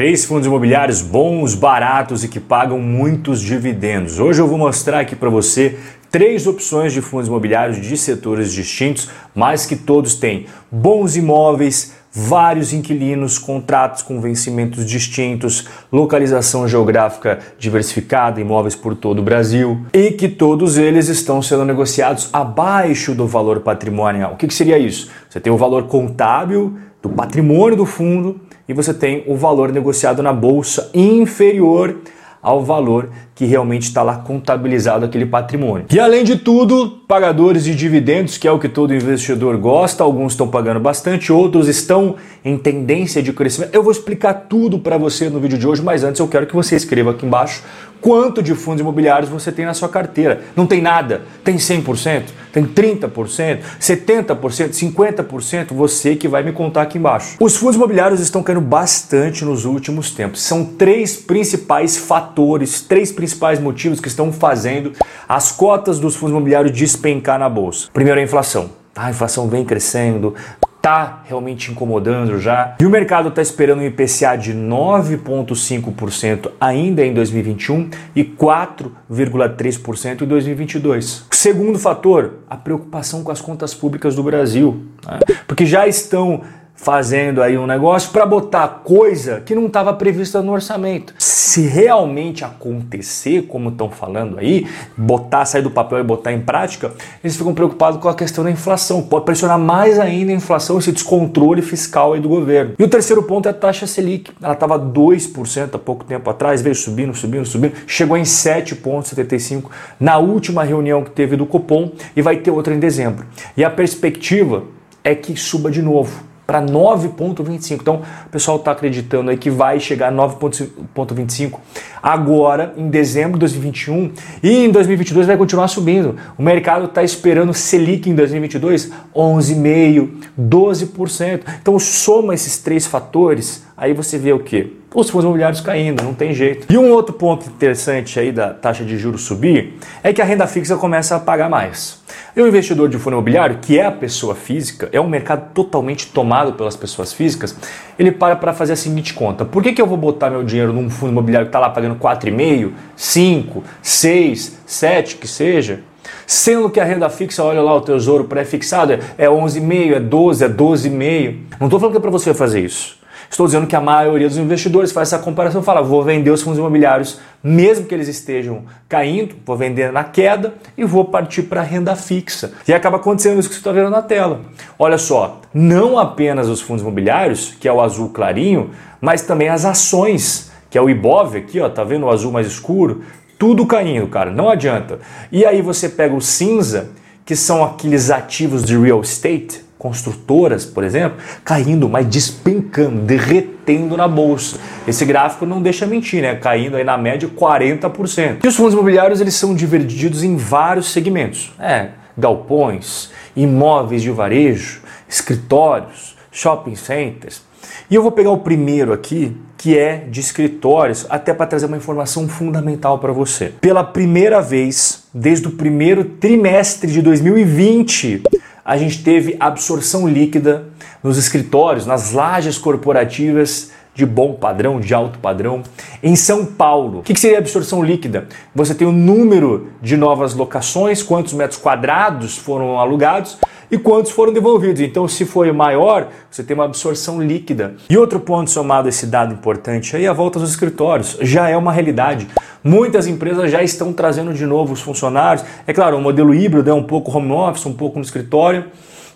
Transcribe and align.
Três 0.00 0.24
fundos 0.24 0.46
imobiliários 0.46 1.02
bons, 1.02 1.54
baratos 1.54 2.24
e 2.24 2.28
que 2.28 2.40
pagam 2.40 2.78
muitos 2.78 3.38
dividendos. 3.38 4.18
Hoje 4.18 4.40
eu 4.40 4.48
vou 4.48 4.56
mostrar 4.56 5.00
aqui 5.00 5.14
para 5.14 5.28
você 5.28 5.78
três 6.10 6.46
opções 6.46 6.94
de 6.94 7.02
fundos 7.02 7.28
imobiliários 7.28 7.78
de 7.86 7.98
setores 7.98 8.50
distintos, 8.50 9.10
mas 9.34 9.66
que 9.66 9.76
todos 9.76 10.14
têm 10.14 10.46
bons 10.72 11.16
imóveis, 11.16 11.92
vários 12.12 12.72
inquilinos, 12.72 13.38
contratos 13.38 14.02
com 14.02 14.20
vencimentos 14.20 14.84
distintos, 14.84 15.66
localização 15.92 16.66
geográfica 16.66 17.38
diversificada, 17.58 18.40
imóveis 18.40 18.74
por 18.74 18.96
todo 18.96 19.20
o 19.20 19.22
Brasil 19.22 19.86
e 19.92 20.10
que 20.10 20.28
todos 20.28 20.76
eles 20.76 21.08
estão 21.08 21.40
sendo 21.40 21.64
negociados 21.64 22.28
abaixo 22.32 23.14
do 23.14 23.26
valor 23.26 23.60
patrimonial. 23.60 24.32
O 24.32 24.36
que, 24.36 24.48
que 24.48 24.54
seria 24.54 24.78
isso? 24.78 25.10
Você 25.28 25.38
tem 25.38 25.52
o 25.52 25.56
valor 25.56 25.84
contábil 25.84 26.76
do 27.00 27.08
patrimônio 27.08 27.76
do 27.76 27.86
fundo 27.86 28.40
e 28.68 28.72
você 28.72 28.92
tem 28.92 29.24
o 29.26 29.36
valor 29.36 29.72
negociado 29.72 30.22
na 30.22 30.32
bolsa 30.32 30.90
inferior 30.92 31.96
ao 32.42 32.64
valor 32.64 33.10
que 33.40 33.46
realmente 33.46 33.84
está 33.84 34.02
lá 34.02 34.16
contabilizado 34.16 35.06
aquele 35.06 35.24
patrimônio. 35.24 35.86
E 35.90 35.98
além 35.98 36.24
de 36.24 36.36
tudo, 36.36 37.00
pagadores 37.08 37.64
de 37.64 37.74
dividendos, 37.74 38.36
que 38.36 38.46
é 38.46 38.52
o 38.52 38.58
que 38.58 38.68
todo 38.68 38.94
investidor 38.94 39.56
gosta, 39.56 40.04
alguns 40.04 40.34
estão 40.34 40.46
pagando 40.46 40.78
bastante, 40.78 41.32
outros 41.32 41.66
estão 41.66 42.16
em 42.44 42.58
tendência 42.58 43.22
de 43.22 43.32
crescimento. 43.32 43.74
Eu 43.74 43.82
vou 43.82 43.92
explicar 43.92 44.34
tudo 44.34 44.78
para 44.78 44.98
você 44.98 45.30
no 45.30 45.40
vídeo 45.40 45.56
de 45.56 45.66
hoje, 45.66 45.80
mas 45.80 46.04
antes 46.04 46.20
eu 46.20 46.28
quero 46.28 46.46
que 46.46 46.54
você 46.54 46.76
escreva 46.76 47.12
aqui 47.12 47.24
embaixo 47.24 47.62
quanto 48.00 48.42
de 48.42 48.54
fundos 48.54 48.80
imobiliários 48.80 49.30
você 49.30 49.52
tem 49.52 49.64
na 49.64 49.74
sua 49.74 49.88
carteira. 49.88 50.42
Não 50.56 50.66
tem 50.66 50.80
nada? 50.80 51.22
Tem 51.44 51.56
100%? 51.56 52.24
Tem 52.52 52.64
30%? 52.64 53.60
70%? 53.80 54.70
50%? 54.70 55.66
Você 55.74 56.16
que 56.16 56.26
vai 56.26 56.42
me 56.42 56.52
contar 56.52 56.82
aqui 56.82 56.98
embaixo. 56.98 57.36
Os 57.40 57.56
fundos 57.56 57.76
imobiliários 57.76 58.20
estão 58.20 58.42
caindo 58.42 58.60
bastante 58.60 59.44
nos 59.44 59.64
últimos 59.64 60.10
tempos. 60.10 60.42
São 60.42 60.64
três 60.64 61.16
principais 61.16 61.96
fatores, 61.96 62.80
três 62.80 63.12
principais 63.12 63.29
motivos 63.60 64.00
que 64.00 64.08
estão 64.08 64.32
fazendo 64.32 64.92
as 65.28 65.52
cotas 65.52 65.98
dos 65.98 66.16
fundos 66.16 66.32
imobiliários 66.32 66.72
despencar 66.72 67.38
na 67.38 67.48
bolsa. 67.48 67.88
Primeiro, 67.92 68.20
a 68.20 68.22
inflação. 68.22 68.70
A 68.96 69.10
inflação 69.10 69.48
vem 69.48 69.64
crescendo, 69.64 70.34
está 70.80 71.22
realmente 71.26 71.70
incomodando 71.70 72.40
já. 72.40 72.74
E 72.80 72.86
o 72.86 72.90
mercado 72.90 73.28
está 73.28 73.42
esperando 73.42 73.80
um 73.80 73.86
IPCA 73.86 74.36
de 74.36 74.54
9,5% 74.54 76.50
ainda 76.60 77.04
em 77.04 77.12
2021 77.12 77.90
e 78.16 78.24
4,3% 78.24 80.22
em 80.22 80.26
2022. 80.26 81.26
Segundo 81.30 81.78
fator, 81.78 82.38
a 82.48 82.56
preocupação 82.56 83.22
com 83.22 83.30
as 83.30 83.42
contas 83.42 83.74
públicas 83.74 84.16
do 84.16 84.22
Brasil, 84.22 84.86
né? 85.06 85.20
porque 85.46 85.66
já 85.66 85.86
estão 85.86 86.40
fazendo 86.80 87.42
aí 87.42 87.58
um 87.58 87.66
negócio 87.66 88.10
para 88.10 88.24
botar 88.24 88.66
coisa 88.82 89.42
que 89.44 89.54
não 89.54 89.66
estava 89.66 89.92
prevista 89.92 90.40
no 90.40 90.52
orçamento. 90.52 91.14
Se 91.18 91.60
realmente 91.60 92.42
acontecer, 92.42 93.42
como 93.42 93.68
estão 93.68 93.90
falando 93.90 94.38
aí, 94.38 94.66
botar, 94.96 95.44
sair 95.44 95.60
do 95.60 95.70
papel 95.70 95.98
e 95.98 96.02
botar 96.02 96.32
em 96.32 96.40
prática, 96.40 96.90
eles 97.22 97.36
ficam 97.36 97.52
preocupados 97.52 98.00
com 98.00 98.08
a 98.08 98.14
questão 98.14 98.42
da 98.42 98.50
inflação. 98.50 99.02
Pode 99.02 99.26
pressionar 99.26 99.58
mais 99.58 99.98
ainda 99.98 100.32
a 100.32 100.34
inflação, 100.34 100.78
esse 100.78 100.90
descontrole 100.90 101.60
fiscal 101.60 102.14
aí 102.14 102.20
do 102.20 102.30
governo. 102.30 102.74
E 102.78 102.82
o 102.82 102.88
terceiro 102.88 103.22
ponto 103.24 103.46
é 103.46 103.50
a 103.50 103.54
taxa 103.54 103.86
Selic. 103.86 104.32
Ela 104.42 104.54
estava 104.54 104.78
2% 104.78 105.74
há 105.74 105.78
pouco 105.78 106.04
tempo 106.04 106.30
atrás, 106.30 106.62
veio 106.62 106.74
subindo, 106.74 107.14
subindo, 107.14 107.44
subindo, 107.44 107.74
chegou 107.86 108.16
em 108.16 108.22
7,75% 108.22 109.64
na 109.98 110.16
última 110.16 110.64
reunião 110.64 111.04
que 111.04 111.10
teve 111.10 111.36
do 111.36 111.44
Copom 111.44 111.92
e 112.16 112.22
vai 112.22 112.36
ter 112.36 112.50
outra 112.50 112.72
em 112.72 112.78
dezembro. 112.78 113.26
E 113.54 113.62
a 113.62 113.68
perspectiva 113.68 114.64
é 115.04 115.14
que 115.14 115.36
suba 115.36 115.70
de 115.70 115.82
novo 115.82 116.29
para 116.50 116.60
9,25. 116.60 117.78
Então, 117.80 118.02
o 118.26 118.28
pessoal 118.28 118.56
está 118.56 118.72
acreditando 118.72 119.30
aí 119.30 119.36
que 119.36 119.48
vai 119.48 119.78
chegar 119.78 120.08
a 120.08 120.12
9,25 120.12 121.60
agora 122.02 122.74
em 122.76 122.90
dezembro 122.90 123.34
de 123.34 123.40
2021 123.40 124.10
e 124.42 124.64
em 124.64 124.70
2022 124.72 125.28
vai 125.28 125.36
continuar 125.36 125.68
subindo. 125.68 126.16
O 126.36 126.42
mercado 126.42 126.86
está 126.86 127.04
esperando 127.04 127.54
Selic 127.54 128.10
em 128.10 128.16
2022 128.16 128.90
11,5, 129.14 130.08
12%. 130.40 131.42
Então, 131.62 131.78
soma 131.78 132.34
esses 132.34 132.58
três 132.58 132.84
fatores, 132.84 133.64
aí 133.80 133.94
você 133.94 134.18
vê 134.18 134.32
o 134.32 134.38
que? 134.38 134.78
os 134.92 135.08
fundos 135.08 135.24
imobiliários 135.24 135.60
caindo, 135.60 136.02
não 136.02 136.12
tem 136.12 136.34
jeito. 136.34 136.66
E 136.72 136.76
um 136.76 136.90
outro 136.90 137.14
ponto 137.14 137.48
interessante 137.48 138.18
aí 138.18 138.32
da 138.32 138.52
taxa 138.52 138.84
de 138.84 138.98
juros 138.98 139.22
subir 139.22 139.74
é 140.02 140.12
que 140.12 140.20
a 140.20 140.24
renda 140.24 140.46
fixa 140.48 140.76
começa 140.76 141.14
a 141.14 141.20
pagar 141.20 141.48
mais. 141.48 142.00
E 142.34 142.42
o 142.42 142.46
investidor 142.46 142.88
de 142.88 142.98
fundo 142.98 143.14
imobiliário, 143.14 143.58
que 143.62 143.78
é 143.78 143.86
a 143.86 143.92
pessoa 143.92 144.34
física, 144.34 144.88
é 144.92 145.00
um 145.00 145.08
mercado 145.08 145.52
totalmente 145.54 146.08
tomado 146.08 146.54
pelas 146.54 146.76
pessoas 146.76 147.12
físicas, 147.12 147.56
ele 147.98 148.10
para 148.10 148.34
para 148.34 148.52
fazer 148.52 148.72
a 148.72 148.76
seguinte 148.76 149.14
conta. 149.14 149.44
Por 149.44 149.62
que, 149.62 149.72
que 149.72 149.80
eu 149.80 149.86
vou 149.86 149.96
botar 149.96 150.28
meu 150.28 150.42
dinheiro 150.42 150.72
num 150.72 150.90
fundo 150.90 151.12
imobiliário 151.12 151.46
que 151.46 151.50
está 151.50 151.60
lá 151.60 151.70
pagando 151.70 151.94
4,5, 151.96 152.72
5, 152.96 153.64
6, 153.80 154.60
7, 154.66 155.16
que 155.16 155.28
seja, 155.28 155.80
Sendo 156.26 156.70
que 156.70 156.80
a 156.80 156.84
renda 156.84 157.08
fixa, 157.08 157.42
olha 157.42 157.60
lá 157.60 157.74
o 157.74 157.80
tesouro 157.80 158.24
pré-fixado, 158.24 158.92
é 159.18 159.26
11,5, 159.26 159.94
é 159.94 160.00
12, 160.00 160.44
é 160.44 160.48
12,5. 160.48 161.38
Não 161.58 161.66
estou 161.66 161.78
falando 161.78 161.92
que 161.92 161.98
é 161.98 162.00
para 162.00 162.10
você 162.10 162.32
fazer 162.32 162.60
isso. 162.60 162.99
Estou 163.30 163.46
dizendo 163.46 163.68
que 163.68 163.76
a 163.76 163.80
maioria 163.80 164.28
dos 164.28 164.36
investidores 164.36 164.90
faz 164.90 165.12
essa 165.12 165.22
comparação, 165.22 165.62
fala, 165.62 165.80
vou 165.80 166.02
vender 166.02 166.32
os 166.32 166.42
fundos 166.42 166.58
imobiliários, 166.58 167.20
mesmo 167.42 167.86
que 167.86 167.94
eles 167.94 168.08
estejam 168.08 168.64
caindo, 168.88 169.36
vou 169.46 169.56
vender 169.56 169.92
na 169.92 170.02
queda 170.02 170.54
e 170.76 170.84
vou 170.84 171.04
partir 171.04 171.44
para 171.44 171.60
a 171.60 171.64
renda 171.64 171.94
fixa. 171.94 172.52
E 172.66 172.74
acaba 172.74 172.96
acontecendo 172.96 173.38
isso 173.38 173.48
que 173.48 173.54
você 173.54 173.60
está 173.60 173.70
vendo 173.70 173.88
na 173.88 174.02
tela. 174.02 174.40
Olha 174.76 174.98
só, 174.98 175.40
não 175.54 175.96
apenas 175.96 176.48
os 176.48 176.60
fundos 176.60 176.82
imobiliários, 176.82 177.54
que 177.60 177.68
é 177.68 177.72
o 177.72 177.80
azul 177.80 178.08
clarinho, 178.08 178.72
mas 179.00 179.22
também 179.22 179.48
as 179.48 179.64
ações, 179.64 180.50
que 180.68 180.76
é 180.76 180.82
o 180.82 180.90
IBOV 180.90 181.38
aqui, 181.38 181.60
ó, 181.60 181.68
tá 181.68 181.84
vendo 181.84 182.06
o 182.06 182.10
azul 182.10 182.32
mais 182.32 182.48
escuro? 182.48 183.04
Tudo 183.38 183.64
caindo, 183.64 184.08
cara, 184.08 184.32
não 184.32 184.50
adianta. 184.50 184.98
E 185.30 185.46
aí 185.46 185.62
você 185.62 185.88
pega 185.88 186.16
o 186.16 186.20
cinza, 186.20 186.90
que 187.24 187.36
são 187.36 187.62
aqueles 187.62 188.10
ativos 188.10 188.64
de 188.64 188.76
real 188.76 189.00
estate, 189.00 189.69
construtoras, 189.80 190.66
por 190.66 190.84
exemplo, 190.84 191.16
caindo, 191.42 191.88
mas 191.88 192.06
despencando, 192.06 193.00
derretendo 193.00 193.96
na 193.96 194.06
bolsa. 194.06 194.58
Esse 194.86 195.06
gráfico 195.06 195.46
não 195.46 195.62
deixa 195.62 195.86
mentir, 195.86 196.20
né? 196.20 196.34
Caindo 196.34 196.76
aí 196.76 196.84
na 196.84 196.98
média 196.98 197.26
40%. 197.26 198.44
E 198.44 198.46
os 198.46 198.54
fundos 198.54 198.74
imobiliários 198.74 199.22
eles 199.22 199.34
são 199.34 199.54
divididos 199.54 200.22
em 200.22 200.36
vários 200.36 200.92
segmentos. 200.92 201.54
É, 201.58 201.88
galpões, 202.16 203.10
imóveis 203.34 204.02
de 204.02 204.10
varejo, 204.10 204.82
escritórios, 205.08 206.14
shopping 206.30 206.76
centers. 206.76 207.42
E 207.90 207.94
eu 207.94 208.02
vou 208.02 208.12
pegar 208.12 208.32
o 208.32 208.38
primeiro 208.38 208.92
aqui, 208.92 209.34
que 209.56 209.78
é 209.78 209.96
de 209.96 210.20
escritórios, 210.20 211.06
até 211.08 211.32
para 211.32 211.46
trazer 211.46 211.66
uma 211.66 211.76
informação 211.78 212.28
fundamental 212.28 212.98
para 212.98 213.12
você. 213.12 213.52
Pela 213.62 213.82
primeira 213.82 214.42
vez, 214.42 215.04
desde 215.12 215.48
o 215.48 215.52
primeiro 215.52 216.04
trimestre 216.04 216.92
de 216.92 217.00
2020, 217.00 218.22
a 218.70 218.76
gente 218.76 219.02
teve 219.02 219.34
absorção 219.40 220.06
líquida 220.06 220.66
nos 221.02 221.18
escritórios, 221.18 221.86
nas 221.86 222.12
lajes 222.12 222.56
corporativas 222.56 223.72
de 223.92 224.06
bom 224.06 224.34
padrão, 224.34 224.78
de 224.78 224.94
alto 224.94 225.18
padrão. 225.18 225.64
Em 226.00 226.14
São 226.14 226.46
Paulo, 226.46 227.00
o 227.00 227.02
que 227.02 227.18
seria 227.18 227.38
absorção 227.38 227.82
líquida? 227.82 228.28
Você 228.54 228.72
tem 228.72 228.86
o 228.86 228.92
número 228.92 229.72
de 229.82 229.96
novas 229.96 230.34
locações, 230.34 231.02
quantos 231.02 231.32
metros 231.32 231.58
quadrados 231.58 232.38
foram 232.38 232.78
alugados 232.78 233.38
e 233.70 233.78
quantos 233.78 234.10
foram 234.10 234.32
devolvidos. 234.32 234.80
Então, 234.80 235.06
se 235.06 235.24
foi 235.24 235.52
maior, 235.52 236.08
você 236.30 236.42
tem 236.42 236.54
uma 236.54 236.64
absorção 236.64 237.22
líquida. 237.22 237.74
E 237.88 237.96
outro 237.96 238.20
ponto 238.20 238.50
somado 238.50 238.86
a 238.86 238.88
esse 238.88 239.06
dado 239.06 239.32
importante 239.32 239.96
aí, 239.96 240.06
a 240.06 240.12
volta 240.12 240.38
dos 240.38 240.50
escritórios. 240.50 241.16
Já 241.20 241.48
é 241.48 241.56
uma 241.56 241.72
realidade. 241.72 242.28
Muitas 242.62 243.06
empresas 243.06 243.50
já 243.50 243.62
estão 243.62 243.92
trazendo 243.92 244.34
de 244.34 244.44
novo 244.44 244.72
os 244.72 244.80
funcionários. 244.80 245.44
É 245.66 245.72
claro, 245.72 245.96
o 245.96 246.00
modelo 246.00 246.34
híbrido 246.34 246.68
é 246.68 246.74
um 246.74 246.82
pouco 246.82 247.16
home 247.16 247.32
office, 247.32 247.64
um 247.66 247.72
pouco 247.72 247.98
no 247.98 248.04
escritório, 248.04 248.66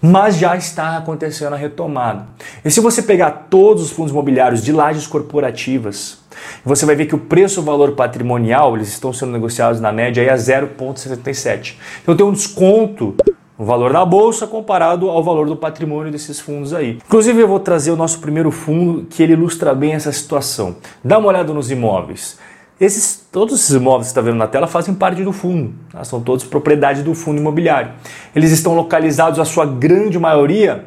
mas 0.00 0.36
já 0.36 0.56
está 0.56 0.96
acontecendo 0.96 1.54
a 1.54 1.56
retomada. 1.56 2.26
E 2.64 2.70
se 2.70 2.80
você 2.80 3.02
pegar 3.02 3.46
todos 3.50 3.82
os 3.82 3.90
fundos 3.90 4.12
imobiliários 4.12 4.62
de 4.62 4.72
lajes 4.72 5.06
corporativas, 5.06 6.18
você 6.64 6.86
vai 6.86 6.94
ver 6.94 7.06
que 7.06 7.14
o 7.14 7.18
preço-valor 7.18 7.92
patrimonial, 7.92 8.76
eles 8.76 8.88
estão 8.88 9.12
sendo 9.12 9.32
negociados 9.32 9.80
na 9.80 9.92
média 9.92 10.22
aí 10.22 10.28
a 10.28 10.36
0,77. 10.36 11.74
Então 12.02 12.16
tem 12.16 12.24
um 12.24 12.32
desconto 12.32 13.14
o 13.64 13.66
valor 13.66 13.94
da 13.94 14.04
bolsa 14.04 14.46
comparado 14.46 15.08
ao 15.08 15.24
valor 15.24 15.46
do 15.46 15.56
patrimônio 15.56 16.12
desses 16.12 16.38
fundos 16.38 16.74
aí. 16.74 16.98
Inclusive 17.06 17.40
eu 17.40 17.48
vou 17.48 17.58
trazer 17.58 17.90
o 17.90 17.96
nosso 17.96 18.20
primeiro 18.20 18.50
fundo 18.50 19.06
que 19.08 19.22
ele 19.22 19.32
ilustra 19.32 19.74
bem 19.74 19.94
essa 19.94 20.12
situação. 20.12 20.76
Dá 21.02 21.16
uma 21.16 21.28
olhada 21.28 21.50
nos 21.54 21.70
imóveis. 21.70 22.38
Esses, 22.78 23.26
todos 23.32 23.54
esses 23.58 23.74
imóveis 23.74 24.08
que 24.08 24.12
você 24.12 24.20
está 24.20 24.20
vendo 24.20 24.36
na 24.36 24.46
tela 24.46 24.66
fazem 24.66 24.94
parte 24.94 25.24
do 25.24 25.32
fundo, 25.32 25.72
tá? 25.90 26.04
são 26.04 26.20
todos 26.20 26.44
propriedade 26.44 27.02
do 27.02 27.14
fundo 27.14 27.40
imobiliário. 27.40 27.92
Eles 28.36 28.50
estão 28.50 28.74
localizados, 28.74 29.40
a 29.40 29.46
sua 29.46 29.64
grande 29.64 30.18
maioria, 30.18 30.84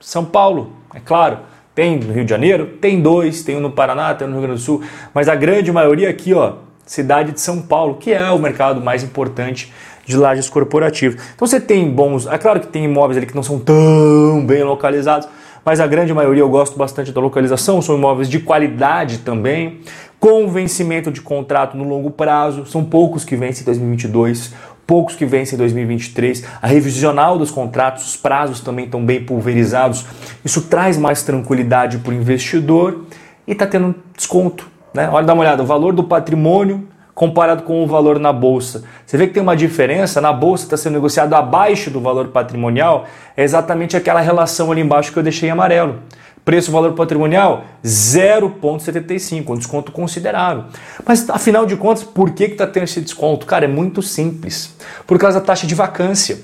São 0.00 0.24
Paulo, 0.24 0.72
é 0.94 1.00
claro. 1.00 1.40
Tem 1.74 1.98
no 1.98 2.14
Rio 2.14 2.24
de 2.24 2.30
Janeiro, 2.30 2.78
tem 2.80 3.02
dois, 3.02 3.42
tem 3.42 3.58
um 3.58 3.60
no 3.60 3.72
Paraná, 3.72 4.14
tem 4.14 4.26
um 4.26 4.30
no 4.30 4.36
Rio 4.38 4.46
Grande 4.46 4.62
do 4.62 4.64
Sul, 4.64 4.82
mas 5.12 5.28
a 5.28 5.34
grande 5.34 5.70
maioria 5.70 6.08
aqui, 6.08 6.32
ó, 6.32 6.54
cidade 6.86 7.32
de 7.32 7.40
São 7.42 7.60
Paulo, 7.60 7.96
que 7.96 8.10
é 8.10 8.30
o 8.30 8.38
mercado 8.38 8.80
mais 8.80 9.02
importante 9.02 9.70
de 10.06 10.16
lajes 10.16 10.48
corporativas. 10.48 11.20
Então 11.34 11.46
você 11.46 11.60
tem 11.60 11.90
bons, 11.90 12.26
é 12.26 12.38
claro 12.38 12.60
que 12.60 12.68
tem 12.68 12.84
imóveis 12.84 13.18
ali 13.18 13.26
que 13.26 13.34
não 13.34 13.42
são 13.42 13.58
tão 13.58 14.44
bem 14.46 14.62
localizados, 14.62 15.28
mas 15.64 15.80
a 15.80 15.86
grande 15.86 16.14
maioria 16.14 16.42
eu 16.42 16.48
gosto 16.48 16.78
bastante 16.78 17.10
da 17.10 17.20
localização, 17.20 17.82
são 17.82 17.96
imóveis 17.96 18.28
de 18.28 18.38
qualidade 18.38 19.18
também, 19.18 19.80
com 20.20 20.48
vencimento 20.48 21.10
de 21.10 21.20
contrato 21.20 21.76
no 21.76 21.84
longo 21.84 22.10
prazo, 22.10 22.64
são 22.66 22.84
poucos 22.84 23.24
que 23.24 23.36
vencem 23.36 23.62
em 23.62 23.66
2022, 23.66 24.54
poucos 24.86 25.16
que 25.16 25.26
vencem 25.26 25.56
em 25.56 25.58
2023. 25.58 26.44
A 26.62 26.66
revisional 26.66 27.36
dos 27.36 27.50
contratos, 27.50 28.06
os 28.06 28.16
prazos 28.16 28.60
também 28.60 28.84
estão 28.84 29.04
bem 29.04 29.24
pulverizados. 29.24 30.06
Isso 30.44 30.62
traz 30.62 30.96
mais 30.96 31.22
tranquilidade 31.22 31.98
para 31.98 32.12
o 32.12 32.14
investidor 32.14 33.04
e 33.46 33.52
está 33.52 33.66
tendo 33.66 33.94
desconto. 34.16 34.68
Né? 34.94 35.08
Olha, 35.10 35.26
dá 35.26 35.34
uma 35.34 35.42
olhada, 35.42 35.62
o 35.62 35.66
valor 35.66 35.92
do 35.92 36.04
patrimônio 36.04 36.88
comparado 37.16 37.62
com 37.62 37.82
o 37.82 37.86
valor 37.86 38.18
na 38.18 38.30
bolsa. 38.30 38.84
Você 39.06 39.16
vê 39.16 39.26
que 39.26 39.32
tem 39.32 39.42
uma 39.42 39.56
diferença, 39.56 40.20
na 40.20 40.34
bolsa 40.34 40.64
está 40.64 40.76
sendo 40.76 40.92
negociado 40.92 41.32
abaixo 41.32 41.90
do 41.90 41.98
valor 41.98 42.28
patrimonial, 42.28 43.06
é 43.34 43.42
exatamente 43.42 43.96
aquela 43.96 44.20
relação 44.20 44.70
ali 44.70 44.82
embaixo 44.82 45.10
que 45.10 45.18
eu 45.18 45.22
deixei 45.22 45.48
em 45.48 45.52
amarelo. 45.52 46.00
Preço 46.44 46.70
valor 46.70 46.92
patrimonial 46.92 47.64
0,75, 47.82 49.48
um 49.48 49.56
desconto 49.56 49.92
considerável. 49.92 50.64
Mas 51.06 51.28
afinal 51.30 51.64
de 51.64 51.74
contas, 51.74 52.04
por 52.04 52.32
que 52.32 52.44
está 52.44 52.66
tendo 52.66 52.84
esse 52.84 53.00
desconto? 53.00 53.46
Cara, 53.46 53.64
é 53.64 53.68
muito 53.68 54.02
simples. 54.02 54.76
Por 55.06 55.18
causa 55.18 55.40
da 55.40 55.46
taxa 55.46 55.66
de 55.66 55.74
vacância. 55.74 56.38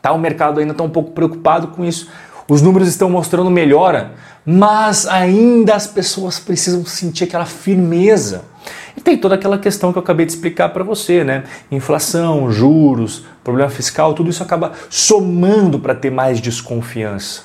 Tá, 0.00 0.12
o 0.12 0.18
mercado 0.18 0.60
ainda 0.60 0.72
está 0.72 0.82
um 0.82 0.88
pouco 0.88 1.10
preocupado 1.10 1.68
com 1.68 1.84
isso. 1.84 2.08
Os 2.48 2.62
números 2.62 2.88
estão 2.88 3.10
mostrando 3.10 3.50
melhora, 3.50 4.12
mas 4.46 5.06
ainda 5.06 5.74
as 5.74 5.86
pessoas 5.86 6.40
precisam 6.40 6.86
sentir 6.86 7.24
aquela 7.24 7.44
firmeza. 7.44 8.44
E 9.00 9.02
tem 9.02 9.16
toda 9.16 9.34
aquela 9.34 9.56
questão 9.56 9.92
que 9.92 9.98
eu 9.98 10.02
acabei 10.02 10.26
de 10.26 10.32
explicar 10.32 10.68
para 10.68 10.84
você, 10.84 11.24
né? 11.24 11.44
Inflação, 11.70 12.52
juros, 12.52 13.24
problema 13.42 13.70
fiscal, 13.70 14.12
tudo 14.12 14.28
isso 14.28 14.42
acaba 14.42 14.72
somando 14.90 15.78
para 15.78 15.94
ter 15.94 16.10
mais 16.10 16.38
desconfiança. 16.38 17.44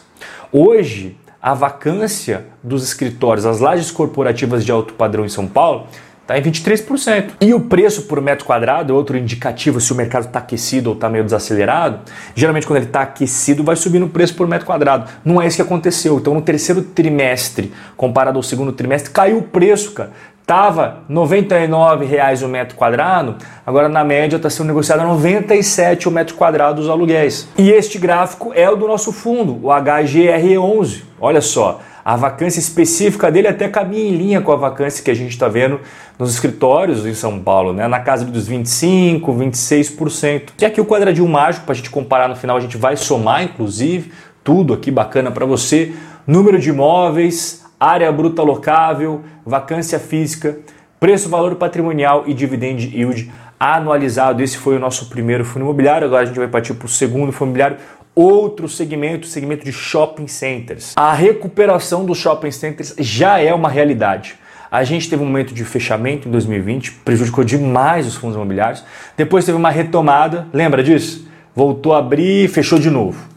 Hoje, 0.52 1.16
a 1.42 1.54
vacância 1.54 2.46
dos 2.62 2.84
escritórios, 2.84 3.46
as 3.46 3.62
lajes 3.62 3.90
corporativas 3.90 4.66
de 4.66 4.72
alto 4.74 4.96
padrão 4.96 5.24
em 5.24 5.30
São 5.30 5.48
Paulo, 5.48 5.88
está 6.24 6.38
em 6.38 6.42
23%. 6.42 7.36
E 7.40 7.54
o 7.54 7.62
preço 7.62 8.02
por 8.02 8.20
metro 8.20 8.44
quadrado 8.46 8.92
é 8.92 8.96
outro 8.96 9.18
indicativo 9.18 9.80
se 9.80 9.94
o 9.94 9.96
mercado 9.96 10.26
está 10.26 10.40
aquecido 10.40 10.90
ou 10.90 10.96
está 10.96 11.08
meio 11.08 11.24
desacelerado. 11.24 12.00
Geralmente, 12.36 12.68
quando 12.68 12.78
ele 12.78 12.88
está 12.88 13.04
aquecido, 13.04 13.64
vai 13.64 13.78
subir 13.78 14.00
no 14.00 14.10
preço 14.10 14.36
por 14.36 14.46
metro 14.46 14.66
quadrado. 14.66 15.10
Não 15.24 15.42
é 15.42 15.48
isso 15.48 15.56
que 15.56 15.62
aconteceu. 15.62 16.18
Então, 16.18 16.34
no 16.34 16.42
terceiro 16.42 16.82
trimestre, 16.82 17.72
comparado 17.96 18.38
ao 18.38 18.44
segundo 18.44 18.74
trimestre, 18.74 19.12
caiu 19.12 19.38
o 19.38 19.44
preço, 19.44 19.94
cara. 19.94 20.12
Tava 20.46 21.00
R$ 21.10 21.16
99,00 21.16 22.46
o 22.46 22.48
metro 22.48 22.78
quadrado, 22.78 23.36
agora 23.66 23.90
na 23.90 24.04
média 24.04 24.36
está 24.36 24.48
sendo 24.48 24.68
negociado 24.68 25.00
a 25.00 25.06
97 25.06 26.08
o 26.08 26.12
metro 26.12 26.36
quadrado 26.36 26.80
os 26.80 26.88
aluguéis. 26.88 27.48
E 27.58 27.72
este 27.72 27.98
gráfico 27.98 28.52
é 28.54 28.70
o 28.70 28.76
do 28.76 28.88
nosso 28.88 29.12
fundo, 29.12 29.54
o 29.54 29.70
HGR11. 29.70 31.02
Olha 31.20 31.42
só, 31.42 31.82
a 32.04 32.16
vacância 32.16 32.60
específica 32.60 33.32
dele 33.32 33.48
até 33.48 33.68
caminha 33.68 34.08
em 34.08 34.16
linha 34.16 34.40
com 34.40 34.52
a 34.52 34.56
vacância 34.56 35.04
que 35.04 35.10
a 35.10 35.16
gente 35.16 35.32
está 35.32 35.48
vendo 35.48 35.80
nos 36.20 36.32
escritórios 36.32 37.08
em 37.08 37.16
São 37.16 37.40
Paulo, 37.40 37.74
né? 37.74 37.88
na 37.88 38.00
casa 38.00 38.24
dos 38.24 38.48
25%, 38.48 39.22
26%. 39.22 40.42
E 40.62 40.66
aqui 40.66 40.80
o 40.80 40.86
quadradinho 40.86 41.28
mágico, 41.28 41.66
para 41.66 41.74
a 41.74 41.76
gente 41.76 41.90
comparar 41.90 42.30
no 42.30 42.36
final, 42.36 42.58
a 42.58 42.60
gente 42.60 42.78
vai 42.78 42.96
somar, 42.96 43.44
inclusive, 43.44 44.12
tudo 44.44 44.76
aqui 44.76 44.92
bacana 44.92 45.32
para 45.32 45.48
você. 45.48 45.92
Número 46.28 46.60
de 46.60 46.70
imóveis, 46.70 47.65
área 47.80 48.12
bruta 48.12 48.42
locável, 48.42 49.24
vacância 49.46 50.00
física, 50.00 50.58
preço, 51.00 51.30
valor 51.30 51.56
patrimonial 51.56 52.24
e 52.26 52.34
dividend 52.34 52.92
yield 52.96 53.32
anualizado. 53.60 54.42
Esse 54.42 54.58
foi 54.58 54.76
o 54.76 54.80
nosso 54.80 55.10
primeiro 55.10 55.46
fundo 55.46 55.64
imobiliário. 55.64 56.06
Agora 56.06 56.24
a 56.24 56.26
gente 56.26 56.38
vai 56.38 56.48
partir 56.48 56.74
para 56.74 56.86
o 56.86 56.90
segundo 56.90 57.32
fundo 57.32 57.48
imobiliário. 57.48 57.78
Outro 58.14 58.70
segmento, 58.70 59.28
segmento 59.28 59.66
de 59.66 59.74
shopping 59.74 60.28
centers. 60.28 60.94
A 60.96 61.14
recuperação 61.14 62.06
dos 62.06 62.18
shopping 62.18 62.52
centers 62.52 62.96
já 62.98 63.40
é 63.40 63.54
uma 63.54 63.70
realidade. 63.70 64.36
A 64.72 64.84
gente 64.84 65.10
teve 65.10 65.22
um 65.22 65.26
momento 65.26 65.54
de 65.54 65.64
fechamento 65.64 66.28
em 66.28 66.32
2020, 66.32 66.92
prejudicou 67.04 67.44
demais 67.44 68.08
os 68.08 68.16
fundos 68.16 68.36
imobiliários. 68.36 68.84
Depois 69.16 69.46
teve 69.46 69.58
uma 69.58 69.70
retomada, 69.70 70.48
lembra 70.52 70.84
disso? 70.84 71.28
Voltou 71.54 71.94
a 71.94 72.00
abrir 72.00 72.46
e 72.46 72.48
fechou 72.48 72.80
de 72.80 72.90
novo. 72.90 73.35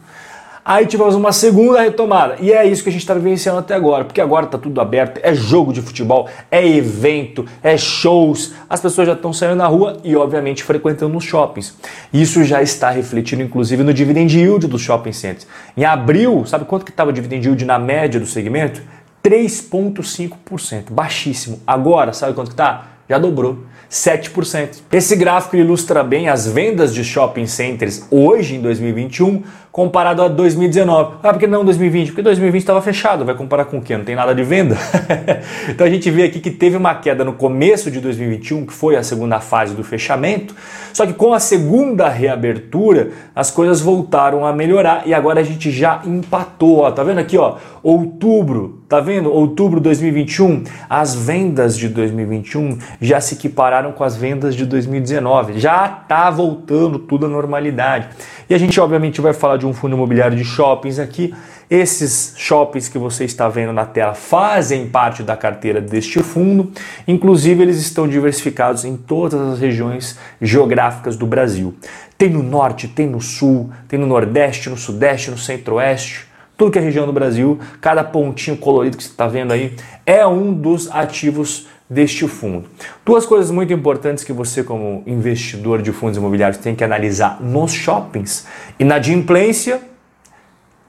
Aí 0.63 0.85
tivemos 0.85 1.15
uma 1.15 1.31
segunda 1.31 1.81
retomada. 1.81 2.35
E 2.39 2.51
é 2.51 2.65
isso 2.65 2.83
que 2.83 2.89
a 2.89 2.91
gente 2.91 3.01
está 3.01 3.13
vivenciando 3.13 3.59
até 3.59 3.73
agora, 3.73 4.05
porque 4.05 4.21
agora 4.21 4.45
está 4.45 4.57
tudo 4.57 4.79
aberto, 4.79 5.19
é 5.23 5.33
jogo 5.33 5.73
de 5.73 5.81
futebol, 5.81 6.27
é 6.51 6.67
evento, 6.67 7.45
é 7.63 7.77
shows, 7.77 8.53
as 8.69 8.79
pessoas 8.79 9.07
já 9.07 9.13
estão 9.13 9.33
saindo 9.33 9.55
na 9.55 9.67
rua 9.67 9.97
e, 10.03 10.15
obviamente, 10.15 10.63
frequentando 10.63 11.17
os 11.17 11.23
shoppings. 11.23 11.75
Isso 12.13 12.43
já 12.43 12.61
está 12.61 12.89
refletindo, 12.89 13.41
inclusive, 13.41 13.83
no 13.83 13.93
dividend 13.93 14.37
yield 14.37 14.67
dos 14.67 14.81
shopping 14.81 15.13
centers. 15.13 15.47
Em 15.75 15.85
abril, 15.85 16.45
sabe 16.45 16.65
quanto 16.65 16.85
que 16.85 16.91
estava 16.91 17.09
o 17.09 17.13
dividend 17.13 17.47
yield 17.47 17.65
na 17.65 17.79
média 17.79 18.19
do 18.19 18.25
segmento? 18.25 18.81
3,5%, 19.23 20.91
baixíssimo. 20.91 21.59
Agora, 21.65 22.13
sabe 22.13 22.33
quanto 22.33 22.47
que 22.47 22.53
está? 22.53 22.87
Já 23.09 23.17
dobrou. 23.17 23.65
7%. 23.89 24.81
Esse 24.91 25.15
gráfico 25.15 25.55
ilustra 25.55 26.03
bem 26.03 26.29
as 26.29 26.47
vendas 26.47 26.93
de 26.93 27.03
shopping 27.03 27.47
centers 27.47 28.05
hoje 28.11 28.55
em 28.55 28.61
2021 28.61 29.41
comparado 29.71 30.21
a 30.21 30.27
2019. 30.27 31.17
Ah, 31.23 31.31
por 31.31 31.39
que 31.39 31.47
não 31.47 31.63
2020? 31.63 32.07
Porque 32.07 32.21
2020 32.21 32.61
estava 32.61 32.81
fechado, 32.81 33.23
vai 33.25 33.35
comparar 33.35 33.65
com 33.65 33.77
o 33.77 33.81
quê? 33.81 33.95
Não 33.95 34.03
tem 34.03 34.15
nada 34.15 34.33
de 34.35 34.43
venda. 34.43 34.77
então 35.69 35.87
a 35.87 35.89
gente 35.89 36.09
vê 36.11 36.23
aqui 36.23 36.39
que 36.39 36.51
teve 36.51 36.75
uma 36.75 36.93
queda 36.95 37.23
no 37.23 37.33
começo 37.33 37.89
de 37.89 37.99
2021, 37.99 38.65
que 38.65 38.73
foi 38.73 38.95
a 38.95 39.03
segunda 39.03 39.39
fase 39.39 39.73
do 39.73 39.83
fechamento, 39.83 40.55
só 40.93 41.05
que 41.05 41.13
com 41.13 41.33
a 41.33 41.39
segunda 41.39 42.09
reabertura, 42.09 43.11
as 43.35 43.51
coisas 43.51 43.79
voltaram 43.79 44.45
a 44.45 44.53
melhorar 44.53 45.03
e 45.07 45.13
agora 45.13 45.39
a 45.39 45.43
gente 45.43 45.71
já 45.71 46.01
empatou, 46.05 46.79
ó, 46.79 46.91
tá 46.91 47.03
vendo 47.03 47.19
aqui, 47.19 47.37
ó, 47.37 47.55
outubro, 47.81 48.78
tá 48.89 48.99
vendo? 48.99 49.31
Outubro 49.31 49.79
2021, 49.79 50.63
as 50.89 51.13
vendas 51.13 51.77
de 51.77 51.87
2021 51.87 52.79
já 52.99 53.21
se 53.21 53.35
equipararam 53.35 53.91
com 53.91 54.03
as 54.03 54.17
vendas 54.17 54.55
de 54.55 54.65
2019. 54.65 55.59
Já 55.59 55.87
tá 55.87 56.31
voltando 56.31 56.97
tudo 56.97 57.27
à 57.27 57.29
normalidade. 57.29 58.09
E 58.49 58.53
a 58.55 58.57
gente 58.57 58.81
obviamente 58.81 59.21
vai 59.21 59.31
falar 59.31 59.57
de 59.57 59.67
um 59.67 59.73
fundo 59.73 59.95
imobiliário 59.95 60.35
de 60.35 60.43
shoppings 60.43 60.97
aqui. 60.97 61.31
Esses 61.69 62.33
shoppings 62.35 62.89
que 62.89 62.97
você 62.97 63.25
está 63.25 63.47
vendo 63.47 63.71
na 63.71 63.85
tela 63.85 64.15
fazem 64.15 64.87
parte 64.87 65.21
da 65.21 65.37
carteira 65.37 65.79
deste 65.79 66.23
fundo, 66.23 66.71
inclusive 67.07 67.61
eles 67.61 67.77
estão 67.77 68.07
diversificados 68.07 68.85
em 68.85 68.97
todas 68.97 69.39
as 69.39 69.59
regiões 69.59 70.17
geográficas 70.41 71.15
do 71.15 71.27
Brasil. 71.27 71.75
Tem 72.17 72.27
no 72.27 72.41
norte, 72.41 72.87
tem 72.87 73.05
no 73.05 73.21
sul, 73.21 73.69
tem 73.87 73.99
no 73.99 74.07
nordeste, 74.07 74.67
no 74.67 74.77
sudeste, 74.77 75.29
no 75.29 75.37
centro-oeste, 75.37 76.28
tudo 76.59 76.71
que 76.71 76.77
é 76.77 76.81
região 76.81 77.05
do 77.05 77.13
Brasil, 77.13 77.57
cada 77.79 78.03
pontinho 78.03 78.57
colorido 78.57 78.97
que 78.97 79.03
você 79.03 79.09
está 79.09 79.25
vendo 79.25 79.53
aí 79.53 79.73
é 80.05 80.27
um 80.27 80.53
dos 80.53 80.91
ativos 80.91 81.67
deste 81.89 82.27
fundo. 82.27 82.67
Duas 83.05 83.25
coisas 83.25 83.49
muito 83.49 83.71
importantes 83.71 84.25
que 84.25 84.33
você, 84.33 84.61
como 84.61 85.01
investidor 85.07 85.81
de 85.81 85.93
fundos 85.93 86.17
imobiliários, 86.17 86.61
tem 86.61 86.75
que 86.75 86.83
analisar 86.83 87.41
nos 87.41 87.71
shoppings: 87.71 88.45
inadimplência 88.77 89.81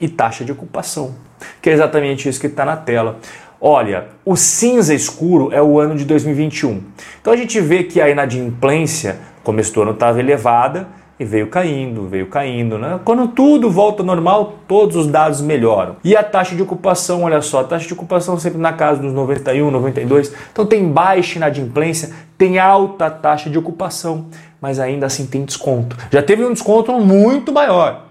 e 0.01 0.09
taxa 0.09 0.45
de 0.45 0.51
ocupação, 0.51 1.15
que 1.63 1.71
é 1.71 1.73
exatamente 1.73 2.29
isso 2.29 2.41
que 2.41 2.49
está 2.49 2.65
na 2.65 2.77
tela. 2.77 3.21
Olha, 3.61 4.09
o 4.25 4.35
cinza 4.35 4.93
escuro 4.93 5.53
é 5.53 5.63
o 5.63 5.79
ano 5.79 5.95
de 5.95 6.05
2021. 6.05 6.83
Então 7.21 7.33
a 7.33 7.37
gente 7.37 7.61
vê 7.61 7.85
que 7.85 8.01
a 8.01 8.11
inadimplência, 8.11 9.21
começo 9.45 9.73
do 9.73 9.83
ano, 9.83 9.93
estava 9.93 10.19
elevada 10.19 10.89
e 11.21 11.25
veio 11.25 11.49
caindo, 11.49 12.09
veio 12.09 12.27
caindo. 12.29 12.79
Né? 12.79 12.99
Quando 13.05 13.29
tudo 13.29 13.71
volta 13.71 14.01
ao 14.01 14.07
normal, 14.07 14.55
todos 14.67 14.97
os 14.97 15.07
dados 15.07 15.43
melhoram. 15.43 15.97
E 16.03 16.17
a 16.17 16.25
taxa 16.25 16.57
de 16.57 16.63
ocupação, 16.63 17.25
olha 17.25 17.43
só, 17.43 17.61
a 17.61 17.65
taxa 17.65 17.87
de 17.87 17.93
ocupação 17.93 18.39
sempre 18.39 18.59
na 18.59 18.73
casa 18.73 19.03
dos 19.03 19.13
91, 19.13 19.71
92. 19.71 20.33
Então 20.51 20.65
tem 20.65 20.89
baixa 20.89 21.37
inadimplência, 21.37 22.11
tem 22.39 22.59
alta 22.59 23.11
taxa 23.11 23.51
de 23.51 23.59
ocupação, 23.59 24.29
mas 24.63 24.81
ainda 24.81 25.05
assim 25.05 25.27
tem 25.27 25.45
desconto. 25.45 25.95
Já 26.11 26.23
teve 26.23 26.43
um 26.43 26.55
desconto 26.55 26.91
muito 26.99 27.53
maior, 27.53 28.07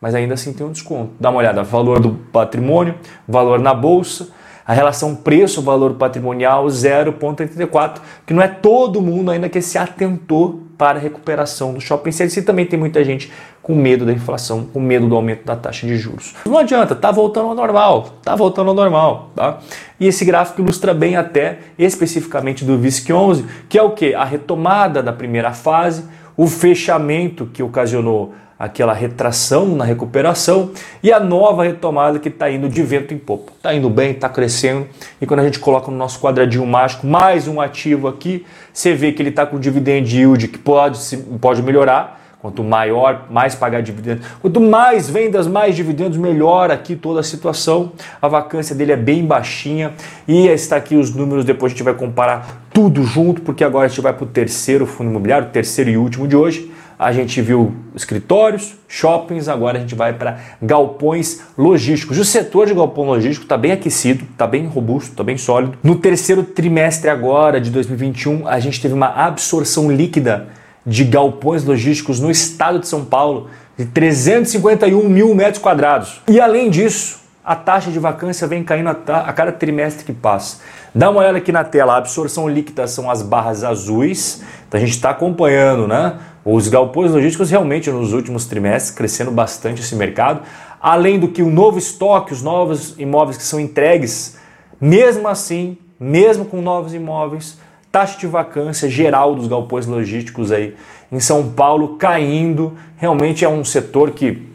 mas 0.00 0.14
ainda 0.14 0.32
assim 0.32 0.54
tem 0.54 0.66
um 0.66 0.72
desconto. 0.72 1.10
Dá 1.20 1.28
uma 1.28 1.40
olhada, 1.40 1.62
valor 1.62 2.00
do 2.00 2.12
patrimônio, 2.32 2.94
valor 3.28 3.58
na 3.58 3.74
bolsa, 3.74 4.28
a 4.66 4.72
relação 4.72 5.14
preço-valor 5.14 5.94
patrimonial 5.94 6.64
0,84, 6.64 7.98
que 8.26 8.32
não 8.32 8.40
é 8.40 8.48
todo 8.48 9.02
mundo 9.02 9.30
ainda 9.30 9.50
que 9.50 9.60
se 9.60 9.76
atentou 9.76 10.63
para 10.76 10.98
a 10.98 11.00
recuperação 11.00 11.72
do 11.72 11.80
shopping 11.80 12.12
centers 12.12 12.36
e 12.36 12.42
também 12.42 12.66
tem 12.66 12.78
muita 12.78 13.04
gente 13.04 13.32
com 13.62 13.74
medo 13.74 14.04
da 14.04 14.12
inflação, 14.12 14.64
com 14.64 14.80
medo 14.80 15.08
do 15.08 15.16
aumento 15.16 15.44
da 15.44 15.56
taxa 15.56 15.86
de 15.86 15.96
juros. 15.96 16.34
Não 16.44 16.58
adianta, 16.58 16.94
tá 16.94 17.10
voltando 17.10 17.48
ao 17.48 17.54
normal, 17.54 18.18
tá 18.22 18.36
voltando 18.36 18.68
ao 18.68 18.74
normal, 18.74 19.30
tá? 19.34 19.58
E 19.98 20.06
esse 20.06 20.24
gráfico 20.24 20.60
ilustra 20.60 20.92
bem 20.92 21.16
até 21.16 21.58
especificamente 21.78 22.64
do 22.64 22.78
VISC 22.78 23.10
11, 23.10 23.46
que 23.68 23.78
é 23.78 23.82
o 23.82 23.92
que? 23.92 24.14
A 24.14 24.24
retomada 24.24 25.02
da 25.02 25.12
primeira 25.12 25.52
fase, 25.52 26.04
o 26.36 26.46
fechamento 26.46 27.46
que 27.46 27.62
ocasionou 27.62 28.34
aquela 28.58 28.92
retração 28.92 29.66
na 29.74 29.84
recuperação 29.84 30.70
e 31.02 31.12
a 31.12 31.20
nova 31.20 31.64
retomada 31.64 32.18
que 32.18 32.28
está 32.28 32.50
indo 32.50 32.68
de 32.68 32.82
vento 32.82 33.12
em 33.12 33.18
popa. 33.18 33.52
Está 33.56 33.74
indo 33.74 33.90
bem, 33.90 34.12
está 34.12 34.28
crescendo 34.28 34.86
e 35.20 35.26
quando 35.26 35.40
a 35.40 35.44
gente 35.44 35.58
coloca 35.58 35.90
no 35.90 35.96
nosso 35.96 36.20
quadradinho 36.20 36.66
mágico 36.66 37.06
mais 37.06 37.48
um 37.48 37.60
ativo 37.60 38.08
aqui, 38.08 38.44
você 38.72 38.94
vê 38.94 39.12
que 39.12 39.20
ele 39.20 39.30
está 39.30 39.44
com 39.46 39.58
dividend 39.58 40.16
yield 40.16 40.48
que 40.48 40.58
pode, 40.58 40.98
pode 41.40 41.62
melhorar, 41.62 42.20
Quanto 42.44 42.62
maior, 42.62 43.24
mais 43.30 43.54
pagar 43.54 43.80
dividendos. 43.80 44.26
Quanto 44.42 44.60
mais 44.60 45.08
vendas, 45.08 45.46
mais 45.46 45.74
dividendos, 45.74 46.18
melhor 46.18 46.70
aqui 46.70 46.94
toda 46.94 47.20
a 47.20 47.22
situação. 47.22 47.92
A 48.20 48.28
vacância 48.28 48.74
dele 48.74 48.92
é 48.92 48.98
bem 48.98 49.24
baixinha 49.24 49.94
e 50.28 50.46
está 50.48 50.76
aqui 50.76 50.94
os 50.94 51.14
números. 51.14 51.46
Depois 51.46 51.72
a 51.72 51.74
gente 51.74 51.82
vai 51.82 51.94
comparar 51.94 52.66
tudo 52.70 53.02
junto, 53.02 53.40
porque 53.40 53.64
agora 53.64 53.86
a 53.86 53.88
gente 53.88 54.02
vai 54.02 54.12
para 54.12 54.24
o 54.24 54.26
terceiro 54.26 54.84
fundo 54.84 55.08
imobiliário, 55.08 55.48
terceiro 55.52 55.88
e 55.88 55.96
último 55.96 56.28
de 56.28 56.36
hoje. 56.36 56.70
A 57.04 57.12
gente 57.12 57.42
viu 57.42 57.74
escritórios, 57.94 58.76
shoppings, 58.88 59.46
agora 59.46 59.76
a 59.76 59.80
gente 59.82 59.94
vai 59.94 60.14
para 60.14 60.38
galpões 60.62 61.42
logísticos. 61.56 62.16
O 62.16 62.24
setor 62.24 62.66
de 62.66 62.72
galpão 62.72 63.04
logístico 63.04 63.44
está 63.44 63.58
bem 63.58 63.72
aquecido, 63.72 64.24
está 64.24 64.46
bem 64.46 64.66
robusto, 64.66 65.10
está 65.10 65.22
bem 65.22 65.36
sólido. 65.36 65.76
No 65.82 65.96
terceiro 65.96 66.42
trimestre 66.42 67.10
agora 67.10 67.60
de 67.60 67.70
2021, 67.70 68.48
a 68.48 68.58
gente 68.58 68.80
teve 68.80 68.94
uma 68.94 69.08
absorção 69.08 69.92
líquida 69.92 70.48
de 70.86 71.04
galpões 71.04 71.62
logísticos 71.62 72.20
no 72.20 72.30
estado 72.30 72.78
de 72.78 72.88
São 72.88 73.04
Paulo 73.04 73.50
de 73.76 73.84
351 73.84 75.06
mil 75.06 75.34
metros 75.34 75.58
quadrados. 75.58 76.22
E 76.26 76.40
além 76.40 76.70
disso, 76.70 77.18
a 77.44 77.54
taxa 77.54 77.90
de 77.90 77.98
vacância 77.98 78.46
vem 78.46 78.64
caindo 78.64 78.88
a, 78.88 79.32
cada 79.34 79.52
trimestre 79.52 80.06
que 80.06 80.12
passa. 80.14 80.60
Dá 80.94 81.10
uma 81.10 81.20
olhada 81.20 81.36
aqui 81.36 81.52
na 81.52 81.64
tela, 81.64 81.92
a 81.92 81.96
absorção 81.98 82.48
líquida 82.48 82.86
são 82.86 83.10
as 83.10 83.20
barras 83.20 83.62
azuis, 83.62 84.42
então 84.66 84.78
a 84.78 84.80
gente 84.80 84.94
está 84.94 85.10
acompanhando, 85.10 85.86
né? 85.86 86.14
Os 86.44 86.68
galpões 86.68 87.10
logísticos 87.10 87.50
realmente 87.50 87.90
nos 87.90 88.12
últimos 88.12 88.44
trimestres 88.44 88.94
crescendo 88.94 89.30
bastante 89.30 89.80
esse 89.80 89.96
mercado, 89.96 90.42
além 90.80 91.18
do 91.18 91.28
que 91.28 91.42
o 91.42 91.50
novo 91.50 91.78
estoque, 91.78 92.34
os 92.34 92.42
novos 92.42 92.94
imóveis 92.98 93.38
que 93.38 93.42
são 93.42 93.58
entregues, 93.58 94.36
mesmo 94.78 95.26
assim, 95.26 95.78
mesmo 95.98 96.44
com 96.44 96.60
novos 96.60 96.92
imóveis, 96.92 97.58
taxa 97.90 98.18
de 98.18 98.26
vacância 98.26 98.90
geral 98.90 99.34
dos 99.34 99.46
galpões 99.46 99.86
logísticos 99.86 100.52
aí 100.52 100.74
em 101.10 101.20
São 101.20 101.50
Paulo 101.50 101.96
caindo. 101.96 102.74
Realmente 102.98 103.44
é 103.44 103.48
um 103.48 103.64
setor 103.64 104.10
que 104.10 104.46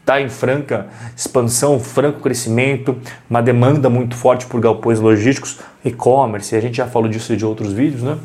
está 0.00 0.20
em 0.20 0.28
franca 0.28 0.88
expansão, 1.16 1.80
franco 1.80 2.20
crescimento, 2.20 2.98
uma 3.30 3.40
demanda 3.40 3.88
muito 3.88 4.14
forte 4.14 4.44
por 4.44 4.60
galpões 4.60 5.00
logísticos, 5.00 5.60
e-commerce, 5.84 6.54
a 6.54 6.60
gente 6.60 6.76
já 6.76 6.86
falou 6.86 7.08
disso 7.08 7.34
de 7.34 7.46
outros 7.46 7.72
vídeos, 7.72 8.02
né? 8.02 8.18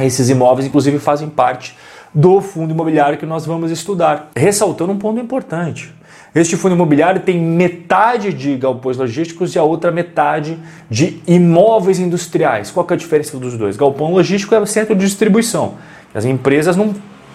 Esses 0.00 0.28
imóveis, 0.28 0.66
inclusive, 0.66 0.98
fazem 0.98 1.28
parte 1.28 1.76
do 2.14 2.40
fundo 2.40 2.72
imobiliário 2.72 3.18
que 3.18 3.26
nós 3.26 3.46
vamos 3.46 3.70
estudar. 3.70 4.30
Ressaltando 4.36 4.92
um 4.92 4.98
ponto 4.98 5.20
importante. 5.20 5.94
Este 6.34 6.56
fundo 6.56 6.74
imobiliário 6.74 7.20
tem 7.20 7.38
metade 7.38 8.32
de 8.32 8.56
galpões 8.56 8.96
logísticos 8.96 9.54
e 9.54 9.58
a 9.58 9.62
outra 9.62 9.90
metade 9.90 10.58
de 10.88 11.20
imóveis 11.26 11.98
industriais. 11.98 12.70
Qual 12.70 12.86
é 12.88 12.94
a 12.94 12.96
diferença 12.96 13.36
dos 13.36 13.56
dois? 13.56 13.76
Galpão 13.76 14.12
logístico 14.12 14.54
é 14.54 14.58
o 14.58 14.66
centro 14.66 14.94
de 14.94 15.04
distribuição. 15.04 15.74
As 16.14 16.24
empresas 16.24 16.74
não 16.74 16.94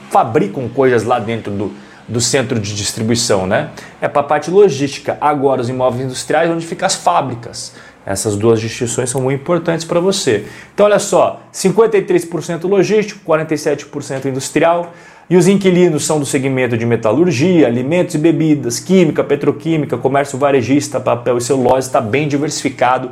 fabricam 0.10 0.68
coisas 0.68 1.04
lá 1.04 1.20
dentro 1.20 1.52
do, 1.52 1.72
do 2.08 2.20
centro 2.20 2.60
de 2.60 2.74
distribuição, 2.76 3.46
né? 3.46 3.70
É 4.02 4.08
para 4.08 4.22
a 4.22 4.24
parte 4.24 4.50
logística. 4.50 5.16
Agora, 5.22 5.62
os 5.62 5.70
imóveis 5.70 6.06
industriais, 6.06 6.50
onde 6.50 6.66
ficam 6.66 6.86
as 6.86 6.96
fábricas. 6.96 7.74
Essas 8.08 8.38
duas 8.38 8.62
distinções 8.62 9.10
são 9.10 9.20
muito 9.20 9.42
importantes 9.42 9.86
para 9.86 10.00
você. 10.00 10.46
Então, 10.74 10.86
olha 10.86 10.98
só: 10.98 11.42
53% 11.54 12.64
logístico, 12.64 13.20
47% 13.28 14.26
industrial. 14.26 14.94
E 15.30 15.36
os 15.36 15.46
inquilinos 15.46 16.06
são 16.06 16.18
do 16.18 16.26
segmento 16.26 16.78
de 16.78 16.86
metalurgia, 16.86 17.68
alimentos 17.68 18.16
e 18.16 18.18
bebidas, 18.18 18.80
química, 18.80 19.26
petroquímica, 19.26 19.98
comércio 19.98 20.38
varejista, 20.38 21.02
papel 21.02 21.38
e 21.38 21.42
celulose, 21.42 21.88
está 21.88 22.00
bem 22.00 22.30
diversificado 22.30 23.12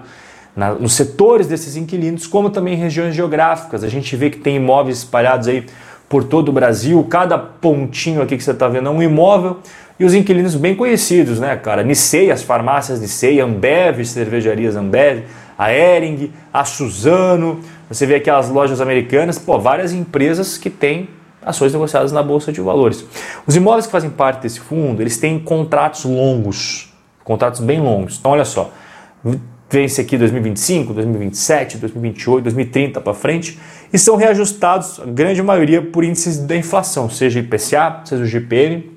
na, 0.55 0.73
nos 0.73 0.93
setores 0.93 1.45
desses 1.45 1.75
inquilinos, 1.75 2.25
como 2.25 2.49
também 2.49 2.75
em 2.75 2.77
regiões 2.77 3.13
geográficas. 3.13 3.83
A 3.83 3.89
gente 3.89 4.15
vê 4.15 4.29
que 4.29 4.37
tem 4.37 4.55
imóveis 4.55 4.99
espalhados 4.99 5.49
aí 5.49 5.65
por 6.07 6.23
todo 6.23 6.49
o 6.49 6.51
Brasil, 6.51 7.03
cada 7.09 7.37
pontinho 7.37 8.21
aqui 8.21 8.37
que 8.37 8.43
você 8.43 8.51
está 8.51 8.67
vendo 8.67 8.87
é 8.87 8.91
um 8.91 9.01
imóvel, 9.01 9.59
e 9.99 10.05
os 10.05 10.13
inquilinos 10.13 10.55
bem 10.55 10.75
conhecidos, 10.75 11.39
né, 11.39 11.55
cara? 11.55 11.83
Nicei, 11.83 12.29
as 12.29 12.43
farmácias 12.43 12.99
Nicei, 12.99 13.39
Ambev, 13.39 14.03
cervejarias 14.03 14.75
Ambev, 14.75 15.23
a 15.57 15.73
Ering, 15.73 16.31
a 16.53 16.65
Suzano, 16.65 17.61
você 17.89 18.05
vê 18.05 18.15
aqui 18.15 18.29
as 18.29 18.49
lojas 18.49 18.81
americanas, 18.81 19.39
pô, 19.39 19.57
várias 19.57 19.93
empresas 19.93 20.57
que 20.57 20.69
têm 20.69 21.09
ações 21.41 21.71
negociadas 21.71 22.11
na 22.11 22.21
bolsa 22.21 22.51
de 22.51 22.59
valores. 22.59 23.05
Os 23.45 23.55
imóveis 23.55 23.85
que 23.85 23.91
fazem 23.91 24.09
parte 24.09 24.41
desse 24.41 24.59
fundo, 24.59 25.01
eles 25.01 25.17
têm 25.17 25.39
contratos 25.39 26.03
longos, 26.03 26.93
contratos 27.23 27.61
bem 27.61 27.79
longos. 27.79 28.17
Então, 28.19 28.31
olha 28.31 28.43
só, 28.45 28.71
vence 29.69 30.01
aqui 30.01 30.17
2025, 30.17 30.93
2027, 30.93 31.77
2028, 31.77 32.43
2030 32.43 33.01
para 33.01 33.13
frente 33.13 33.59
e 33.95 33.97
são 33.97 34.17
reajustados, 34.17 34.99
a 34.99 35.05
grande 35.05 35.41
maioria, 35.41 35.81
por 35.81 36.03
índices 36.03 36.37
da 36.37 36.53
inflação, 36.53 37.09
seja 37.09 37.39
IPCA, 37.39 38.01
seja 38.03 38.23
o 38.23 38.25
GPM, 38.25 38.91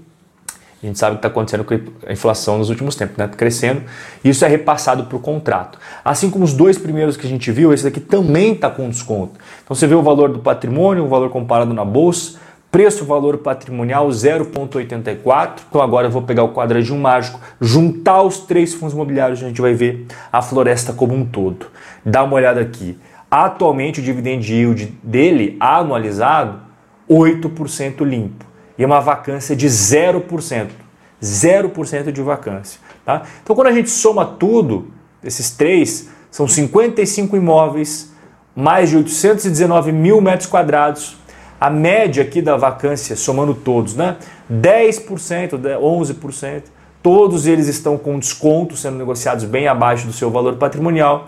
a 0.82 0.86
gente 0.86 0.98
sabe 0.98 1.12
o 1.12 1.14
que 1.14 1.18
está 1.20 1.28
acontecendo 1.28 1.62
com 1.62 1.72
a 2.04 2.12
inflação 2.12 2.58
nos 2.58 2.68
últimos 2.68 2.96
tempos, 2.96 3.16
né? 3.16 3.28
Tá 3.28 3.36
crescendo. 3.36 3.82
Isso 4.24 4.44
é 4.44 4.48
repassado 4.48 5.04
para 5.04 5.16
o 5.16 5.20
contrato. 5.20 5.78
Assim 6.04 6.28
como 6.28 6.44
os 6.44 6.52
dois 6.52 6.76
primeiros 6.76 7.16
que 7.16 7.24
a 7.24 7.30
gente 7.30 7.52
viu, 7.52 7.72
esse 7.72 7.84
daqui 7.84 8.00
também 8.00 8.54
está 8.54 8.68
com 8.68 8.90
desconto. 8.90 9.34
Então 9.62 9.76
você 9.76 9.86
vê 9.86 9.94
o 9.94 10.02
valor 10.02 10.30
do 10.30 10.40
patrimônio, 10.40 11.04
o 11.04 11.08
valor 11.08 11.30
comparado 11.30 11.72
na 11.72 11.84
bolsa, 11.84 12.36
preço 12.68 13.04
valor 13.04 13.38
patrimonial 13.38 14.08
0,84. 14.08 15.60
Então 15.68 15.80
agora 15.80 16.08
eu 16.08 16.10
vou 16.10 16.22
pegar 16.22 16.42
o 16.42 16.52
quadradinho 16.52 16.98
mágico, 16.98 17.40
juntar 17.60 18.20
os 18.22 18.38
três 18.38 18.74
fundos 18.74 18.94
imobiliários, 18.94 19.40
a 19.44 19.46
gente 19.46 19.60
vai 19.60 19.74
ver 19.74 20.06
a 20.32 20.42
floresta 20.42 20.92
como 20.92 21.14
um 21.14 21.24
todo. 21.24 21.66
Dá 22.04 22.24
uma 22.24 22.34
olhada 22.34 22.60
aqui. 22.60 22.98
Atualmente 23.30 24.00
o 24.00 24.02
dividend 24.02 24.50
yield 24.50 24.86
dele 25.02 25.56
anualizado 25.60 26.60
8% 27.08 28.04
limpo 28.04 28.44
e 28.76 28.84
uma 28.84 29.00
vacância 29.00 29.54
de 29.54 29.66
0%. 29.66 30.68
0% 31.22 32.12
de 32.12 32.22
vacância. 32.22 32.80
Tá? 33.04 33.22
Então, 33.42 33.56
quando 33.56 33.68
a 33.68 33.72
gente 33.72 33.90
soma 33.90 34.24
tudo, 34.24 34.88
esses 35.22 35.50
três, 35.50 36.08
são 36.30 36.46
55 36.46 37.36
imóveis, 37.36 38.12
mais 38.54 38.90
de 38.90 38.96
819 38.96 39.92
mil 39.92 40.20
metros 40.20 40.48
quadrados. 40.48 41.16
A 41.60 41.68
média 41.68 42.22
aqui 42.22 42.40
da 42.40 42.56
vacância, 42.56 43.16
somando 43.16 43.52
todos, 43.52 43.96
né? 43.96 44.16
10%, 44.50 45.58
11%. 45.80 46.62
Todos 47.02 47.46
eles 47.46 47.66
estão 47.66 47.98
com 47.98 48.18
desconto, 48.18 48.76
sendo 48.76 48.96
negociados 48.96 49.44
bem 49.44 49.66
abaixo 49.66 50.06
do 50.06 50.12
seu 50.12 50.30
valor 50.30 50.56
patrimonial. 50.56 51.26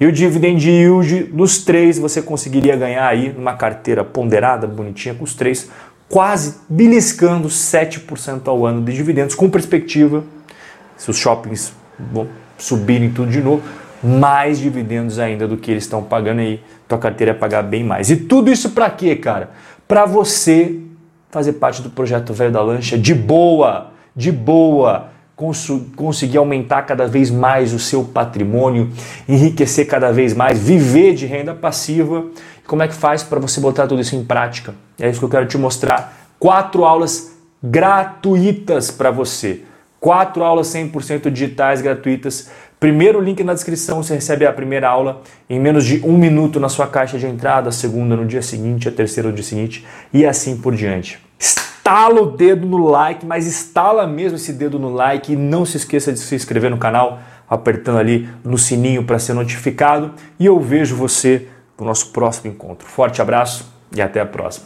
E 0.00 0.06
o 0.06 0.12
dividend 0.12 0.68
yield 0.68 1.24
dos 1.24 1.64
três 1.64 1.98
você 1.98 2.20
conseguiria 2.20 2.76
ganhar 2.76 3.06
aí 3.06 3.32
numa 3.32 3.54
carteira 3.54 4.04
ponderada, 4.04 4.66
bonitinha, 4.66 5.14
com 5.14 5.24
os 5.24 5.34
três, 5.34 5.70
quase 6.08 6.56
beliscando 6.68 7.48
7% 7.48 8.46
ao 8.46 8.66
ano 8.66 8.82
de 8.82 8.92
dividendos, 8.92 9.34
com 9.34 9.48
perspectiva, 9.48 10.24
se 10.96 11.10
os 11.10 11.16
shoppings 11.16 11.72
subirem 12.58 13.10
tudo 13.10 13.30
de 13.30 13.40
novo, 13.40 13.62
mais 14.02 14.58
dividendos 14.58 15.18
ainda 15.18 15.46
do 15.46 15.56
que 15.56 15.70
eles 15.70 15.84
estão 15.84 16.02
pagando 16.02 16.40
aí. 16.40 16.60
Tua 16.88 16.98
carteira 16.98 17.30
é 17.30 17.34
pagar 17.34 17.62
bem 17.62 17.84
mais. 17.84 18.10
E 18.10 18.16
tudo 18.16 18.50
isso 18.50 18.70
para 18.70 18.90
quê, 18.90 19.16
cara? 19.16 19.50
Para 19.86 20.04
você 20.04 20.78
fazer 21.30 21.54
parte 21.54 21.80
do 21.80 21.88
projeto 21.88 22.34
Velho 22.34 22.52
da 22.52 22.60
Lancha 22.60 22.98
de 22.98 23.14
boa, 23.14 23.92
de 24.14 24.30
boa, 24.30 25.08
conseguir 25.96 26.38
aumentar 26.38 26.82
cada 26.82 27.06
vez 27.06 27.30
mais 27.30 27.72
o 27.72 27.78
seu 27.78 28.04
patrimônio, 28.04 28.90
enriquecer 29.28 29.86
cada 29.86 30.12
vez 30.12 30.34
mais, 30.34 30.58
viver 30.58 31.14
de 31.14 31.26
renda 31.26 31.54
passiva 31.54 32.26
como 32.66 32.82
é 32.82 32.88
que 32.88 32.94
faz 32.94 33.22
para 33.22 33.40
você 33.40 33.60
botar 33.60 33.86
tudo 33.86 34.00
isso 34.00 34.14
em 34.16 34.24
prática? 34.24 34.74
É 34.98 35.08
isso 35.08 35.18
que 35.18 35.24
eu 35.24 35.28
quero 35.28 35.46
te 35.46 35.58
mostrar. 35.58 36.16
Quatro 36.38 36.84
aulas 36.84 37.32
gratuitas 37.62 38.90
para 38.90 39.10
você. 39.10 39.60
Quatro 40.00 40.42
aulas 40.42 40.68
100% 40.68 41.30
digitais 41.30 41.80
gratuitas. 41.80 42.50
Primeiro 42.80 43.20
link 43.20 43.44
na 43.44 43.54
descrição, 43.54 44.02
você 44.02 44.14
recebe 44.14 44.44
a 44.46 44.52
primeira 44.52 44.88
aula 44.88 45.22
em 45.48 45.60
menos 45.60 45.84
de 45.84 46.00
um 46.04 46.16
minuto 46.16 46.58
na 46.58 46.68
sua 46.68 46.86
caixa 46.86 47.18
de 47.18 47.26
entrada, 47.26 47.68
a 47.68 47.72
segunda 47.72 48.16
no 48.16 48.26
dia 48.26 48.42
seguinte, 48.42 48.88
a 48.88 48.92
terceira 48.92 49.28
no 49.28 49.34
dia 49.34 49.44
seguinte 49.44 49.86
e 50.12 50.26
assim 50.26 50.56
por 50.56 50.74
diante. 50.74 51.20
Estala 51.82 52.22
o 52.22 52.26
dedo 52.26 52.64
no 52.64 52.86
like, 52.86 53.26
mas 53.26 53.44
estala 53.44 54.06
mesmo 54.06 54.36
esse 54.36 54.52
dedo 54.52 54.78
no 54.78 54.88
like 54.88 55.32
e 55.32 55.36
não 55.36 55.64
se 55.66 55.78
esqueça 55.78 56.12
de 56.12 56.20
se 56.20 56.32
inscrever 56.32 56.70
no 56.70 56.78
canal, 56.78 57.18
apertando 57.50 57.98
ali 57.98 58.28
no 58.44 58.56
sininho 58.56 59.02
para 59.02 59.18
ser 59.18 59.32
notificado. 59.32 60.12
E 60.38 60.46
eu 60.46 60.60
vejo 60.60 60.94
você 60.94 61.48
no 61.76 61.84
nosso 61.84 62.12
próximo 62.12 62.52
encontro. 62.52 62.86
Forte 62.86 63.20
abraço 63.20 63.68
e 63.92 64.00
até 64.00 64.20
a 64.20 64.24
próxima. 64.24 64.60